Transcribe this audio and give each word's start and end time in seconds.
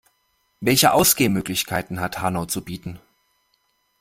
Welche 0.61 0.93
Ausgehmöglichkeiten 0.95 1.99
hat 1.99 2.19
Hanau 2.21 2.45
zu 2.45 2.63
bieten? 2.63 2.99